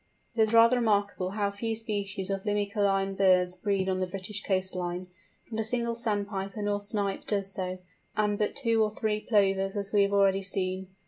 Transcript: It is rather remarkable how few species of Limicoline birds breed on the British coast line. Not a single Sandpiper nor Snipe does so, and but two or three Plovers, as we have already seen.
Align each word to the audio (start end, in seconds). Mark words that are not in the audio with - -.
It 0.35 0.41
is 0.41 0.51
rather 0.51 0.77
remarkable 0.77 1.29
how 1.37 1.51
few 1.51 1.75
species 1.75 2.31
of 2.31 2.41
Limicoline 2.43 3.15
birds 3.15 3.55
breed 3.55 3.87
on 3.87 3.99
the 3.99 4.07
British 4.07 4.41
coast 4.41 4.73
line. 4.73 5.07
Not 5.51 5.61
a 5.61 5.63
single 5.63 5.93
Sandpiper 5.93 6.63
nor 6.63 6.79
Snipe 6.81 7.27
does 7.27 7.53
so, 7.53 7.77
and 8.17 8.39
but 8.39 8.55
two 8.55 8.81
or 8.81 8.89
three 8.89 9.19
Plovers, 9.21 9.75
as 9.75 9.93
we 9.93 10.01
have 10.01 10.13
already 10.13 10.41
seen. 10.41 10.87